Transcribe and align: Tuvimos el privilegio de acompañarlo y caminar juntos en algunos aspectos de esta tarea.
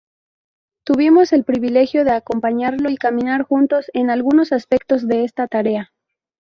Tuvimos 0.83 1.31
el 1.31 1.43
privilegio 1.43 2.03
de 2.03 2.09
acompañarlo 2.09 2.89
y 2.89 2.97
caminar 2.97 3.43
juntos 3.43 3.91
en 3.93 4.09
algunos 4.09 4.51
aspectos 4.51 5.07
de 5.07 5.25
esta 5.25 5.47
tarea. 5.47 5.91